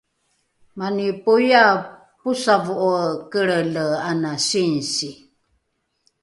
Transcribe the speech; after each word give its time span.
mani 0.77 1.05
poiae 1.23 1.75
posavo’oe 2.21 3.05
kelrele 3.31 3.85
ana 4.09 4.31
singsi 4.47 5.09